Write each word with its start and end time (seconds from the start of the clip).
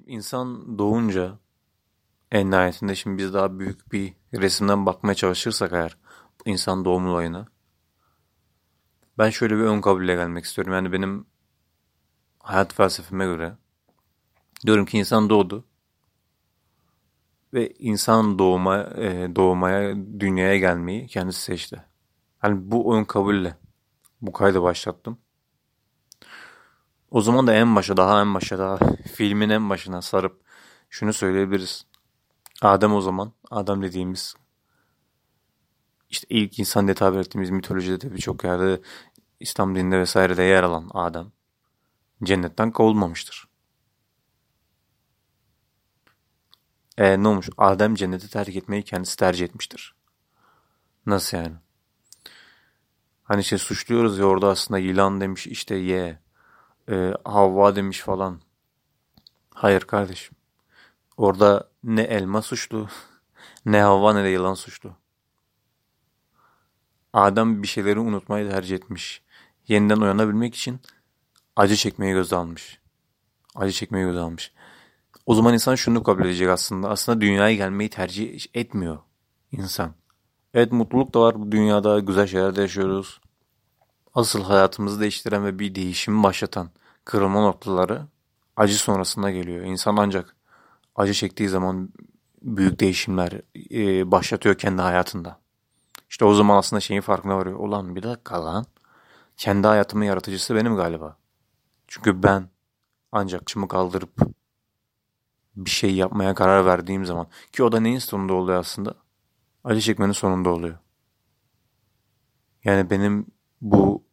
Şimdi 0.00 0.12
insan 0.12 0.78
doğunca 0.78 1.38
en 2.32 2.50
nihayetinde 2.50 2.94
şimdi 2.94 3.18
biz 3.18 3.34
daha 3.34 3.58
büyük 3.58 3.92
bir 3.92 4.14
resimden 4.34 4.86
bakmaya 4.86 5.14
çalışırsak 5.14 5.72
eğer 5.72 5.96
insan 6.44 6.84
doğum 6.84 7.06
olayına 7.06 7.46
ben 9.18 9.30
şöyle 9.30 9.56
bir 9.56 9.60
ön 9.60 9.80
kabulle 9.80 10.14
gelmek 10.14 10.44
istiyorum. 10.44 10.72
Yani 10.72 10.92
benim 10.92 11.26
hayat 12.38 12.74
felsefeme 12.74 13.24
göre 13.24 13.56
diyorum 14.66 14.84
ki 14.84 14.98
insan 14.98 15.30
doğdu 15.30 15.64
ve 17.54 17.72
insan 17.74 18.38
doğuma 18.38 18.78
e, 18.78 19.36
doğmaya 19.36 19.96
dünyaya 20.20 20.58
gelmeyi 20.58 21.06
kendisi 21.06 21.40
seçti. 21.40 21.84
Yani 22.44 22.70
bu 22.70 22.96
ön 22.96 23.04
kabulle 23.04 23.56
bu 24.20 24.32
kaydı 24.32 24.62
başlattım. 24.62 25.18
O 27.10 27.20
zaman 27.20 27.46
da 27.46 27.54
en 27.54 27.76
başa 27.76 27.96
daha 27.96 28.20
en 28.20 28.34
başa 28.34 28.58
daha 28.58 28.78
filmin 29.14 29.50
en 29.50 29.70
başına 29.70 30.02
sarıp 30.02 30.40
şunu 30.90 31.12
söyleyebiliriz. 31.12 31.86
Adem 32.62 32.94
o 32.94 33.00
zaman, 33.00 33.32
Adem 33.50 33.82
dediğimiz 33.82 34.34
işte 36.10 36.26
ilk 36.30 36.58
insan 36.58 36.86
diye 36.86 36.94
tabir 36.94 37.18
ettiğimiz 37.18 37.50
mitolojide 37.50 38.00
de 38.00 38.14
birçok 38.14 38.44
yerde 38.44 38.80
İslam 39.40 39.74
dininde 39.74 39.98
vesairede 39.98 40.42
yer 40.42 40.62
alan 40.62 40.90
Adem 40.94 41.32
cennetten 42.22 42.70
kovulmamıştır. 42.70 43.48
E 46.98 47.22
ne 47.22 47.28
olmuş? 47.28 47.48
Adem 47.56 47.94
cenneti 47.94 48.30
terk 48.30 48.56
etmeyi 48.56 48.82
kendisi 48.82 49.16
tercih 49.16 49.44
etmiştir. 49.44 49.94
Nasıl 51.06 51.36
yani? 51.36 51.56
Hani 53.22 53.44
şey 53.44 53.58
suçluyoruz 53.58 54.18
ya 54.18 54.24
orada 54.24 54.48
aslında 54.48 54.78
yılan 54.78 55.20
demiş 55.20 55.46
işte 55.46 55.74
ye. 55.74 56.18
E, 56.88 57.14
Havva 57.24 57.76
demiş 57.76 58.00
falan. 58.00 58.40
Hayır 59.54 59.80
kardeşim. 59.80 60.36
Orada 61.16 61.70
ne 61.84 62.02
elma 62.02 62.42
suçlu, 62.42 62.88
ne 63.66 63.82
Havva 63.82 64.12
ne 64.14 64.24
de 64.24 64.28
yılan 64.28 64.54
suçlu. 64.54 64.92
Adem 67.12 67.62
bir 67.62 67.68
şeyleri 67.68 67.98
unutmayı 67.98 68.50
tercih 68.50 68.76
etmiş. 68.76 69.22
Yeniden 69.68 70.00
uyanabilmek 70.00 70.54
için 70.54 70.80
acı 71.56 71.76
çekmeyi 71.76 72.12
göze 72.12 72.36
almış. 72.36 72.80
Acı 73.54 73.72
çekmeyi 73.72 74.06
göze 74.06 74.18
almış. 74.18 74.52
O 75.26 75.34
zaman 75.34 75.54
insan 75.54 75.74
şunu 75.74 76.02
kabul 76.02 76.24
edecek 76.24 76.48
aslında. 76.48 76.88
Aslında 76.88 77.20
dünyaya 77.20 77.54
gelmeyi 77.54 77.90
tercih 77.90 78.46
etmiyor 78.54 78.98
insan. 79.52 79.94
Evet 80.54 80.72
mutluluk 80.72 81.14
da 81.14 81.20
var 81.20 81.40
bu 81.40 81.52
dünyada. 81.52 81.98
Güzel 81.98 82.26
şeyler 82.26 82.56
de 82.56 82.60
yaşıyoruz. 82.60 83.20
Asıl 84.14 84.42
hayatımızı 84.42 85.00
değiştiren 85.00 85.44
ve 85.44 85.58
bir 85.58 85.74
değişim 85.74 86.22
başlatan 86.22 86.70
kırılma 87.04 87.40
noktaları 87.42 88.06
acı 88.56 88.74
sonrasında 88.74 89.30
geliyor. 89.30 89.64
İnsan 89.64 89.96
ancak 89.96 90.36
acı 90.96 91.12
çektiği 91.14 91.48
zaman 91.48 91.90
büyük 92.42 92.80
değişimler 92.80 93.32
e, 93.72 94.10
başlatıyor 94.10 94.54
kendi 94.54 94.82
hayatında. 94.82 95.40
İşte 96.10 96.24
o 96.24 96.34
zaman 96.34 96.56
aslında 96.56 96.80
şeyin 96.80 97.00
farkına 97.00 97.36
varıyor. 97.36 97.58
Ulan 97.58 97.96
bir 97.96 98.02
dakika 98.02 98.44
lan. 98.44 98.66
Kendi 99.36 99.66
hayatımın 99.66 100.04
yaratıcısı 100.04 100.54
benim 100.54 100.76
galiba. 100.76 101.16
Çünkü 101.88 102.22
ben 102.22 102.48
ancak 103.12 103.46
çımı 103.46 103.68
kaldırıp 103.68 104.10
bir 105.56 105.70
şey 105.70 105.94
yapmaya 105.94 106.34
karar 106.34 106.66
verdiğim 106.66 107.06
zaman 107.06 107.26
ki 107.52 107.62
o 107.62 107.72
da 107.72 107.80
neyin 107.80 107.98
sonunda 107.98 108.34
oluyor 108.34 108.58
aslında? 108.58 108.94
Acı 109.64 109.80
çekmenin 109.80 110.12
sonunda 110.12 110.50
oluyor. 110.50 110.78
Yani 112.64 112.90
benim 112.90 113.26
bu 113.60 114.04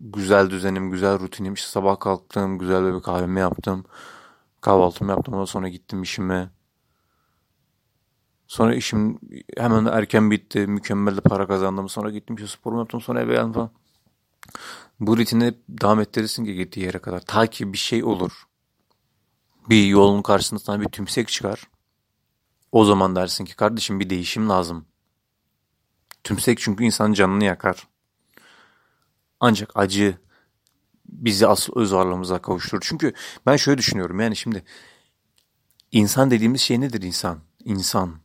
güzel 0.00 0.50
düzenim, 0.50 0.90
güzel 0.90 1.18
rutinim, 1.18 1.54
işte 1.54 1.68
sabah 1.68 2.00
kalktım, 2.00 2.58
güzel 2.58 2.94
bir 2.94 3.02
kahvemi 3.02 3.40
yaptım, 3.40 3.84
kahvaltımı 4.60 5.10
yaptım, 5.10 5.34
ondan 5.34 5.44
sonra 5.44 5.68
gittim 5.68 6.02
işime. 6.02 6.50
Sonra 8.46 8.74
işim 8.74 9.18
hemen 9.56 9.84
erken 9.84 10.30
bitti, 10.30 10.66
mükemmel 10.66 11.16
de 11.16 11.20
para 11.20 11.46
kazandım. 11.46 11.88
Sonra 11.88 12.10
gittim 12.10 12.36
işte 12.36 12.48
sporumu 12.48 12.80
yaptım, 12.80 13.00
sonra 13.00 13.20
eve 13.20 13.34
geldim 13.34 13.52
falan. 13.52 13.70
Bu 15.00 15.16
rutini 15.16 15.54
devam 15.68 16.00
ettirirsin 16.00 16.44
ki 16.44 16.54
gittiği 16.54 16.80
yere 16.80 16.98
kadar. 16.98 17.20
Ta 17.20 17.46
ki 17.46 17.72
bir 17.72 17.78
şey 17.78 18.04
olur. 18.04 18.32
Bir 19.68 19.86
yolun 19.86 20.22
karşısında 20.22 20.60
sana 20.60 20.80
bir 20.80 20.88
tümsek 20.88 21.28
çıkar. 21.28 21.68
O 22.72 22.84
zaman 22.84 23.16
dersin 23.16 23.44
ki 23.44 23.56
kardeşim 23.56 24.00
bir 24.00 24.10
değişim 24.10 24.48
lazım. 24.48 24.86
Tümsek 26.24 26.58
çünkü 26.58 26.84
insanın 26.84 27.12
canını 27.12 27.44
yakar. 27.44 27.88
Ancak 29.40 29.70
acı 29.74 30.18
bizi 31.08 31.46
asıl 31.46 31.72
öz 31.76 31.92
varlığımıza 31.92 32.42
kavuşturur. 32.42 32.82
Çünkü 32.84 33.12
ben 33.46 33.56
şöyle 33.56 33.78
düşünüyorum 33.78 34.20
yani 34.20 34.36
şimdi 34.36 34.64
insan 35.92 36.30
dediğimiz 36.30 36.60
şey 36.60 36.80
nedir 36.80 37.02
insan? 37.02 37.38
İnsan. 37.64 38.16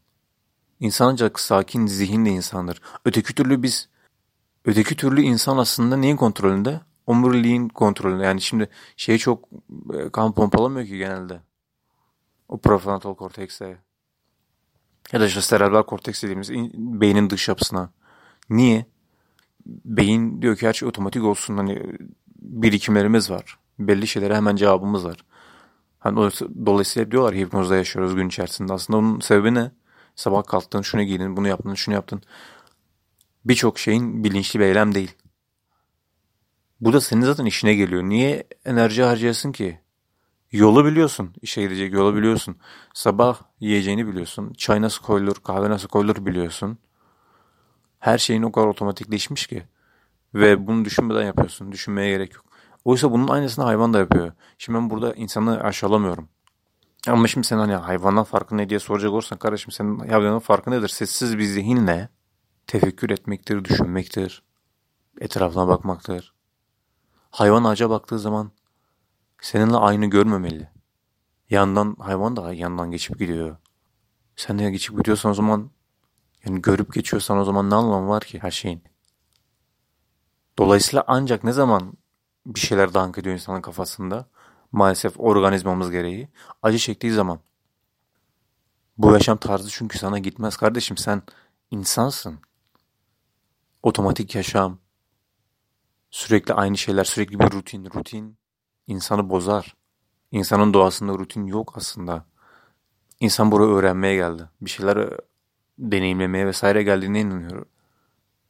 İnsan 0.80 1.08
ancak 1.08 1.40
sakin 1.40 1.88
zihinle 1.88 2.30
insandır. 2.30 2.82
Öteki 3.06 3.36
türlü 3.36 3.64
biz 3.64 3.90
öteki 4.66 4.96
türlü 4.96 5.22
insan 5.22 5.58
aslında 5.58 5.98
neyin 5.98 6.18
kontrolünde? 6.18 6.82
Omuriliğin 7.08 7.70
kontrolünde. 7.70 8.24
Yani 8.24 8.42
şimdi 8.42 8.70
şey 8.98 9.18
çok 9.18 9.50
e, 9.94 10.10
kan 10.10 10.34
pompalamıyor 10.34 10.88
ki 10.88 10.98
genelde. 10.98 11.42
O 12.50 12.58
prefrontal 12.58 13.16
kortekse 13.16 13.78
ya 15.12 15.20
da 15.20 15.26
işte 15.26 15.42
serebral 15.42 15.84
korteks 15.84 16.24
dediğimiz 16.24 16.50
beynin 16.74 17.30
dış 17.30 17.48
yapısına. 17.48 17.90
Niye? 18.50 18.86
Beyin 19.66 20.42
diyor 20.42 20.56
ki 20.56 20.68
her 20.68 20.74
şey 20.74 20.88
otomatik 20.88 21.24
olsun. 21.24 21.58
Hani 21.58 21.84
birikimlerimiz 22.40 23.32
var. 23.32 23.60
Belli 23.80 24.08
şeylere 24.08 24.36
hemen 24.36 24.56
cevabımız 24.56 25.06
var. 25.06 25.18
Hani 26.00 26.32
dolayısıyla 26.66 27.12
diyorlar 27.12 27.36
hipnozda 27.36 27.76
yaşıyoruz 27.76 28.16
gün 28.16 28.28
içerisinde. 28.28 28.74
Aslında 28.74 28.98
onun 28.98 29.20
sebebi 29.20 29.54
ne? 29.54 29.72
Sabah 30.16 30.44
kalktın, 30.44 30.82
şunu 30.82 31.04
giydin, 31.04 31.38
bunu 31.38 31.48
yaptın, 31.48 31.74
şunu 31.74 31.96
yaptın. 31.96 32.22
Birçok 33.46 33.80
şeyin 33.80 34.24
bilinçli 34.24 34.60
bir 34.60 34.66
eylem 34.66 34.96
değil. 34.96 35.16
Bu 36.82 36.94
da 36.94 37.02
senin 37.02 37.22
zaten 37.22 37.46
işine 37.46 37.74
geliyor. 37.74 38.04
Niye 38.04 38.44
enerji 38.66 39.04
harcayasın 39.04 39.52
ki? 39.52 39.80
Yolu 40.52 40.86
biliyorsun. 40.86 41.34
işe 41.42 41.62
gidecek 41.62 41.94
yolu 41.94 42.16
biliyorsun. 42.16 42.56
Sabah 42.94 43.42
yiyeceğini 43.60 44.08
biliyorsun. 44.08 44.54
Çay 44.54 44.82
nasıl 44.82 45.04
koyulur, 45.04 45.36
kahve 45.36 45.70
nasıl 45.70 45.88
koyulur 45.88 46.26
biliyorsun. 46.26 46.78
Her 48.00 48.18
şeyin 48.18 48.44
o 48.44 48.52
kadar 48.52 48.68
otomatikleşmiş 48.68 49.48
ki. 49.48 49.68
Ve 50.34 50.68
bunu 50.68 50.86
düşünmeden 50.86 51.24
yapıyorsun. 51.24 51.72
Düşünmeye 51.72 52.10
gerek 52.10 52.34
yok. 52.34 52.46
Oysa 52.86 53.12
bunun 53.12 53.28
aynısını 53.28 53.66
hayvan 53.66 53.94
da 53.94 54.00
yapıyor. 54.00 54.32
Şimdi 54.58 54.80
ben 54.80 54.90
burada 54.90 55.14
insanı 55.14 55.64
aşağılamıyorum. 55.64 56.30
Ama 57.08 57.28
şimdi 57.28 57.48
sen 57.48 57.58
hani 57.58 57.74
hayvandan 57.74 58.24
farkı 58.24 58.58
ne 58.58 58.70
diye 58.70 58.80
soracak 58.80 59.12
olursan 59.12 59.38
kardeşim 59.38 59.72
senin 59.72 60.00
hayvanın 60.00 60.40
farkı 60.40 60.72
nedir? 60.72 60.88
Sessiz 60.88 61.38
bir 61.38 61.44
zihinle 61.44 62.10
tefekkür 62.68 63.10
etmektir, 63.10 63.66
düşünmektir. 63.66 64.44
Etrafına 65.22 65.68
bakmaktır. 65.68 66.34
Hayvan 67.32 67.64
ağaca 67.64 67.90
baktığı 67.90 68.20
zaman 68.20 68.52
seninle 69.42 69.78
aynı 69.78 70.06
görmemeli. 70.06 70.70
Yandan 71.50 71.96
hayvan 72.00 72.36
da 72.36 72.54
yandan 72.54 72.92
geçip 72.92 73.20
gidiyor. 73.20 73.58
Sen 74.36 74.60
de 74.60 74.72
geçip 74.72 74.98
gidiyorsan 74.98 75.32
o 75.32 75.34
zaman 75.34 75.72
yani 76.46 76.62
görüp 76.62 76.94
geçiyorsan 76.94 77.38
o 77.38 77.44
zaman 77.44 77.70
ne 77.70 77.76
anlamı 77.76 78.10
var 78.10 78.24
ki 78.24 78.40
her 78.40 78.52
şeyin? 78.52 78.84
Dolayısıyla 80.58 81.04
ancak 81.08 81.44
ne 81.44 81.52
zaman 81.52 81.94
bir 82.46 82.60
şeyler 82.60 82.94
dank 82.94 83.18
ediyor 83.18 83.34
insanın 83.36 83.62
kafasında 83.62 84.26
maalesef 84.72 85.20
organizmamız 85.20 85.92
gereği 85.92 86.30
acı 86.64 86.78
çektiği 86.78 87.14
zaman 87.14 87.40
bu 88.98 89.12
yaşam 89.12 89.38
tarzı 89.38 89.70
çünkü 89.70 89.98
sana 89.98 90.20
gitmez 90.20 90.58
kardeşim 90.58 90.98
sen 90.98 91.22
insansın. 91.72 92.40
Otomatik 93.84 94.36
yaşam, 94.36 94.80
sürekli 96.12 96.54
aynı 96.54 96.78
şeyler, 96.78 97.04
sürekli 97.04 97.40
bir 97.40 97.52
rutin, 97.52 97.86
rutin 97.86 98.38
insanı 98.88 99.30
bozar. 99.30 99.76
İnsanın 100.32 100.74
doğasında 100.74 101.14
rutin 101.14 101.46
yok 101.46 101.74
aslında. 101.76 102.26
İnsan 103.20 103.52
buraya 103.52 103.68
öğrenmeye 103.68 104.16
geldi. 104.16 104.50
Bir 104.62 104.70
şeyler 104.70 105.10
deneyimlemeye 105.80 106.48
vesaire 106.48 106.84
geldiğine 106.84 107.22
inanıyorum. 107.22 107.66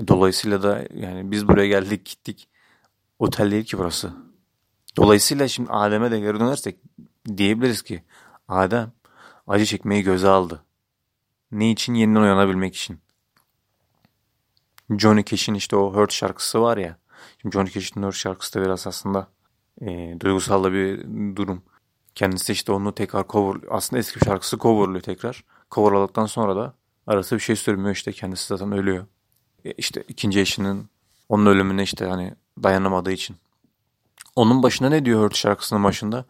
Dolayısıyla 0.08 0.64
da 0.64 0.88
yani 0.94 1.32
biz 1.32 1.48
buraya 1.48 1.68
geldik 1.68 2.06
gittik. 2.06 2.50
Otel 3.20 3.52
değil 3.52 3.66
ki 3.66 3.78
burası. 3.78 4.14
Dolayısıyla 4.98 5.48
şimdi 5.48 5.70
Adem'e 5.72 6.12
de 6.12 6.20
geri 6.20 6.40
dönersek 6.40 6.78
diyebiliriz 7.38 7.82
ki 7.82 8.04
Adem 8.48 8.92
acı 9.48 9.66
çekmeyi 9.66 10.04
göze 10.04 10.28
aldı. 10.28 10.64
Ne 11.52 11.72
için? 11.72 11.94
Yeniden 11.94 12.22
uyanabilmek 12.22 12.76
için. 12.76 13.00
Johnny 14.90 15.24
Cash'in 15.24 15.54
işte 15.54 15.76
o 15.76 15.94
Hurt 15.94 16.14
şarkısı 16.14 16.62
var 16.62 16.78
ya. 16.78 16.98
Şimdi 17.42 17.54
Johnny 17.54 17.70
Cash'in 17.70 18.04
Hurt 18.04 18.16
şarkısı 18.16 18.60
da 18.60 18.66
biraz 18.66 18.88
aslında 18.88 19.28
e, 19.82 20.16
duygusal 20.20 20.64
da 20.64 20.74
bir 20.74 21.06
durum. 21.36 21.64
Kendisi 22.16 22.52
işte 22.54 22.72
onu 22.72 22.96
tekrar 22.96 23.28
cover, 23.28 23.62
aslında 23.70 24.00
eski 24.00 24.26
şarkısı 24.26 24.58
coverlıyor 24.58 25.02
tekrar. 25.02 25.44
Coverladıktan 25.72 26.26
sonra 26.26 26.56
da 26.56 26.74
arası 27.08 27.36
bir 27.36 27.42
şey 27.42 27.56
sürmüyor 27.56 27.96
işte 27.96 28.12
kendisi 28.12 28.48
zaten 28.48 28.72
ölüyor. 28.72 29.06
E, 29.66 29.72
işte 29.72 30.04
ikinci 30.08 30.40
eşinin 30.40 30.90
onun 31.30 31.46
ölümüne 31.46 31.84
işte 31.84 32.06
hani 32.06 32.36
dayanamadığı 32.64 33.12
için 33.12 33.38
onun 34.36 34.64
başına 34.64 34.90
ne 34.90 35.06
diyor 35.06 35.24
Hurt 35.24 35.36
şarkısının 35.36 35.84
başında? 35.84 36.26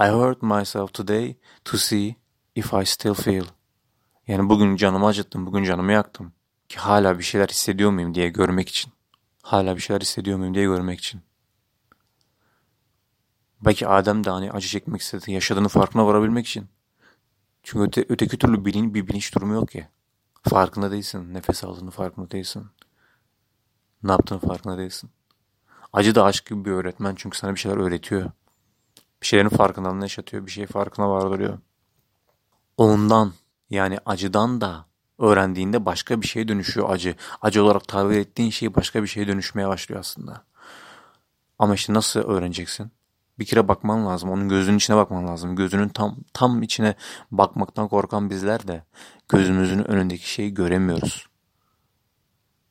I 0.00 0.08
hurt 0.08 0.42
myself 0.42 0.94
today 0.94 1.36
to 1.64 1.76
see 1.76 2.16
if 2.54 2.72
I 2.74 2.86
still 2.86 3.14
feel. 3.14 3.44
Yani 4.26 4.48
bugün 4.48 4.76
canımı 4.76 5.06
acıttım, 5.06 5.46
bugün 5.46 5.64
canımı 5.64 5.92
yaktım. 5.92 6.32
Ki 6.68 6.78
hala 6.78 7.18
bir 7.18 7.24
şeyler 7.24 7.48
hissediyor 7.48 7.90
muyum 7.90 8.14
diye 8.14 8.28
görmek 8.28 8.68
için. 8.68 8.92
Hala 9.42 9.76
bir 9.76 9.80
şeyler 9.80 10.00
hissediyor 10.00 10.38
muyum 10.38 10.54
diye 10.54 10.64
görmek 10.64 10.98
için. 10.98 11.20
Belki 13.64 13.88
Adem 13.88 14.24
de 14.24 14.30
hani 14.30 14.52
acı 14.52 14.68
çekmek 14.68 15.00
istedi, 15.00 15.32
yaşadığını 15.32 15.68
farkına 15.68 16.06
varabilmek 16.06 16.46
için. 16.46 16.66
Çünkü 17.62 17.84
öte, 17.84 18.04
öteki 18.08 18.38
türlü 18.38 18.64
bilin, 18.64 18.94
bir 18.94 19.08
bilinç 19.08 19.34
durumu 19.34 19.54
yok 19.54 19.74
ya. 19.74 19.88
Farkında 20.48 20.90
değilsin, 20.90 21.34
nefes 21.34 21.64
aldığını 21.64 21.90
farkında 21.90 22.30
değilsin. 22.30 22.66
Ne 24.02 24.10
yaptığını 24.10 24.38
farkında 24.38 24.78
değilsin. 24.78 25.10
Acı 25.92 26.14
da 26.14 26.24
aşk 26.24 26.46
gibi 26.46 26.64
bir 26.64 26.70
öğretmen 26.70 27.14
çünkü 27.14 27.38
sana 27.38 27.54
bir 27.54 27.60
şeyler 27.60 27.76
öğretiyor. 27.76 28.30
Bir 29.22 29.26
şeylerin 29.26 29.48
farkındalığını 29.48 30.02
yaşatıyor, 30.02 30.46
bir 30.46 30.50
şey 30.50 30.66
farkına 30.66 31.10
vardırıyor. 31.10 31.58
Ondan 32.76 33.32
yani 33.70 33.98
acıdan 34.06 34.60
da 34.60 34.86
öğrendiğinde 35.18 35.86
başka 35.86 36.22
bir 36.22 36.26
şeye 36.26 36.48
dönüşüyor 36.48 36.90
acı. 36.90 37.16
Acı 37.42 37.64
olarak 37.64 37.88
tabir 37.88 38.18
ettiğin 38.18 38.50
şey 38.50 38.74
başka 38.74 39.02
bir 39.02 39.08
şeye 39.08 39.28
dönüşmeye 39.28 39.68
başlıyor 39.68 40.00
aslında. 40.00 40.44
Ama 41.58 41.74
işte 41.74 41.94
nasıl 41.94 42.20
öğreneceksin? 42.20 42.90
Bir 43.38 43.44
kere 43.44 43.68
bakman 43.68 44.06
lazım. 44.06 44.30
Onun 44.30 44.48
gözünün 44.48 44.76
içine 44.76 44.96
bakman 44.96 45.28
lazım. 45.28 45.56
Gözünün 45.56 45.88
tam 45.88 46.16
tam 46.32 46.62
içine 46.62 46.94
bakmaktan 47.30 47.88
korkan 47.88 48.30
bizler 48.30 48.68
de 48.68 48.84
gözümüzün 49.28 49.90
önündeki 49.90 50.30
şeyi 50.30 50.54
göremiyoruz. 50.54 51.26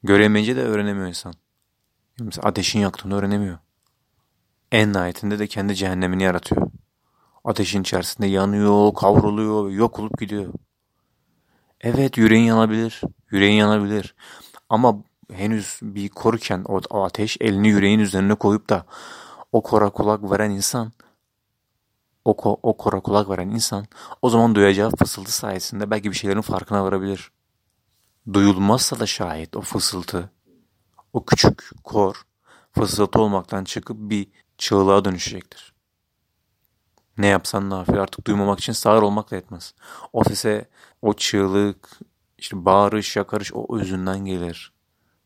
Göremeyince 0.03 0.55
de 0.55 0.61
öğrenemiyor 0.61 1.07
insan. 1.07 1.33
Mesela 2.19 2.47
ateşin 2.47 2.79
yaktığını 2.79 3.15
öğrenemiyor. 3.15 3.57
En 4.71 4.93
nihayetinde 4.93 5.39
de 5.39 5.47
kendi 5.47 5.75
cehennemini 5.75 6.23
yaratıyor. 6.23 6.71
Ateşin 7.43 7.81
içerisinde 7.81 8.27
yanıyor, 8.27 8.93
kavruluyor, 8.93 9.69
yok 9.69 9.99
olup 9.99 10.19
gidiyor. 10.19 10.53
Evet 11.81 12.17
yüreğin 12.17 12.43
yanabilir. 12.43 13.01
Yüreğin 13.31 13.55
yanabilir. 13.55 14.15
Ama 14.69 15.03
henüz 15.33 15.79
bir 15.81 16.09
korurken 16.09 16.63
o, 16.67 16.81
o 16.89 17.03
ateş 17.03 17.37
elini 17.41 17.67
yüreğin 17.67 17.99
üzerine 17.99 18.35
koyup 18.35 18.69
da 18.69 18.85
o 19.53 19.61
kora 19.61 19.89
kulak 19.89 20.31
veren 20.31 20.51
insan 20.51 20.91
o, 22.25 22.37
ko, 22.37 22.59
o 22.63 22.77
kora 22.77 22.99
kulak 22.99 23.29
veren 23.29 23.49
insan 23.49 23.85
o 24.21 24.29
zaman 24.29 24.55
duyacağı 24.55 24.91
fısıltı 24.95 25.31
sayesinde 25.31 25.91
belki 25.91 26.11
bir 26.11 26.15
şeylerin 26.15 26.41
farkına 26.41 26.83
varabilir. 26.83 27.31
Duyulmazsa 28.33 28.99
da 28.99 29.05
şayet 29.05 29.55
o 29.55 29.61
fısıltı, 29.61 30.31
o 31.13 31.25
küçük 31.25 31.69
kor 31.83 32.23
fısıltı 32.71 33.19
olmaktan 33.19 33.63
çıkıp 33.63 33.97
bir 33.99 34.27
çığlığa 34.57 35.05
dönüşecektir. 35.05 35.73
Ne 37.17 37.27
yapsan 37.27 37.69
nafile 37.69 37.99
artık 37.99 38.27
duymamak 38.27 38.59
için 38.59 38.73
sağır 38.73 39.01
olmak 39.01 39.31
da 39.31 39.35
yetmez. 39.35 39.73
O 40.13 40.23
sese, 40.23 40.69
o 41.01 41.13
çığlık, 41.13 41.99
işte 42.37 42.65
bağırış, 42.65 43.15
yakarış 43.15 43.53
o 43.53 43.77
özünden 43.77 44.19
gelir. 44.19 44.73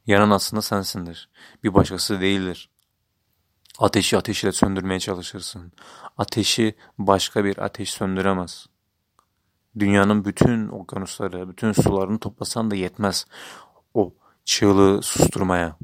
Yanan 0.07 0.29
aslında 0.29 0.61
sensindir. 0.61 1.29
Bir 1.63 1.73
başkası 1.73 2.21
değildir. 2.21 2.69
Ateşi 3.79 4.17
ateşle 4.17 4.51
söndürmeye 4.51 4.99
çalışırsın. 4.99 5.71
Ateşi 6.17 6.75
başka 6.97 7.45
bir 7.45 7.57
ateş 7.57 7.89
söndüremez. 7.89 8.67
Dünyanın 9.79 10.25
bütün 10.25 10.67
okyanusları, 10.67 11.49
bütün 11.49 11.71
sularını 11.71 12.19
toplasan 12.19 12.71
da 12.71 12.75
yetmez 12.75 13.25
o 13.93 14.13
çığlığı 14.45 15.01
susturmaya. 15.03 15.77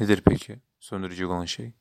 Nedir 0.00 0.22
peki 0.24 0.60
söndürecek 0.80 1.28
olan 1.28 1.44
şey? 1.44 1.72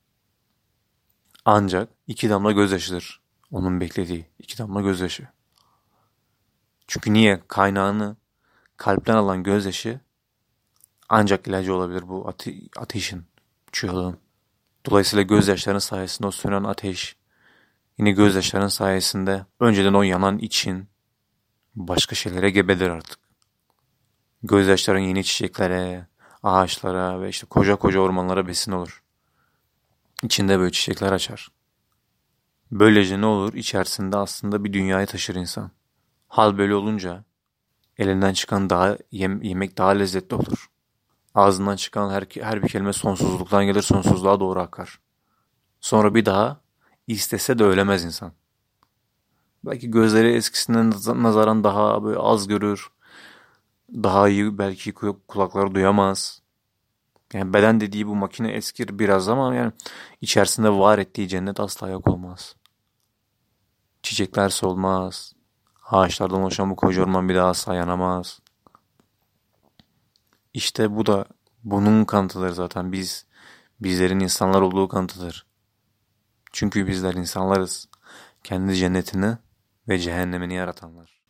Ancak 1.46 1.90
iki 2.07 2.30
damla 2.30 2.52
gözyaşıdır. 2.52 3.22
Onun 3.52 3.81
beklediği 3.81 4.30
iki 4.40 4.57
damla 4.57 4.81
gözyaşı. 4.81 5.28
Çünkü 6.88 7.13
niye? 7.13 7.42
Kaynağını 7.48 8.16
kalpten 8.78 9.16
alan 9.16 9.44
gözyaşı 9.44 10.00
ancak 11.10 11.48
ilacı 11.48 11.75
olabilir 11.75 12.07
bu 12.07 12.28
ate 12.28 12.54
ateşin, 12.78 13.25
çığlığın. 13.72 14.18
Dolayısıyla 14.86 15.24
gözyaşların 15.24 15.80
sayesinde 15.80 16.28
o 16.28 16.31
sönen 16.31 16.63
ateş, 16.63 17.16
yine 17.98 18.12
gözyaşların 18.12 18.68
sayesinde 18.68 19.46
önceden 19.60 19.94
o 19.94 20.02
yanan 20.02 20.38
için 20.38 20.88
başka 21.75 22.16
şeylere 22.16 22.50
gebedir 22.50 22.90
artık. 22.90 23.19
Gözyaşların 24.44 25.00
yeni 25.00 25.24
çiçeklere, 25.24 26.07
ağaçlara 26.44 27.22
ve 27.22 27.30
işte 27.30 27.48
koca 27.48 27.75
koca 27.75 28.00
ormanlara 28.00 28.48
besin 28.48 28.72
olur. 28.72 29.04
İçinde 30.24 30.60
böyle 30.60 30.72
çiçekler 30.72 31.12
açar. 31.12 31.50
Böylece 32.72 33.22
ne 33.22 33.25
olur? 33.25 33.54
İçerisinde 33.54 34.18
aslında 34.18 34.63
bir 34.63 34.74
dünyayı 34.74 35.07
taşır 35.07 35.36
insan. 35.36 35.72
Hal 36.28 36.57
böyle 36.57 36.75
olunca 36.75 37.24
elinden 37.98 38.34
çıkan 38.34 38.69
daha 38.69 38.98
yem, 39.12 39.42
yemek 39.42 39.78
daha 39.78 39.90
lezzetli 39.90 40.36
olur. 40.36 40.69
Ağzından 41.36 41.76
çıkan 41.76 42.10
her, 42.10 42.24
her 42.42 42.64
bir 42.64 42.68
kelime 42.68 42.94
sonsuzluktan 42.94 43.66
gelir, 43.66 43.82
sonsuzluğa 43.82 44.40
doğru 44.40 44.60
akar. 44.60 45.00
Sonra 45.82 46.16
bir 46.16 46.26
daha 46.26 46.62
istese 47.08 47.60
de 47.60 47.64
ölemez 47.64 48.04
insan. 48.04 48.32
Belki 49.66 49.92
gözleri 49.92 50.34
eskisinden 50.34 50.94
nazaran 51.24 51.64
daha 51.64 52.04
böyle 52.04 52.20
az 52.20 52.48
görür. 52.48 52.88
Daha 53.94 54.30
iyi 54.30 54.58
belki 54.58 54.94
kulakları 55.28 55.76
duyamaz. 55.76 56.42
Yani 57.34 57.54
beden 57.54 57.80
dediği 57.80 58.08
bu 58.08 58.16
makine 58.16 58.52
eskir 58.52 59.00
biraz 59.00 59.30
ama 59.30 59.56
yani 59.56 59.72
içerisinde 60.22 60.70
var 60.70 61.00
ettiği 61.00 61.28
cennet 61.28 61.60
asla 61.60 61.90
yok 61.90 62.08
olmaz. 62.08 62.56
Çiçekler 64.04 64.50
solmaz. 64.50 65.34
Ağaçlardan 65.86 66.42
oluşan 66.42 66.70
bu 66.70 66.76
koca 66.76 67.04
orman 67.04 67.30
bir 67.30 67.36
daha 67.36 67.50
asla 67.50 67.76
yanamaz. 67.76 68.40
İşte 70.56 70.96
bu 70.96 71.06
da 71.06 71.25
bunun 71.63 72.06
kanıtıdır 72.06 72.50
zaten. 72.50 72.92
Biz, 72.92 73.25
bizlerin 73.80 74.19
insanlar 74.19 74.62
olduğu 74.62 74.88
kanıtıdır. 74.88 75.46
Çünkü 76.52 76.88
bizler 76.88 77.13
insanlarız. 77.13 77.90
Kendi 78.44 78.75
cennetini 78.75 79.38
ve 79.88 80.00
cehennemini 80.00 80.54
yaratanlar. 80.54 81.22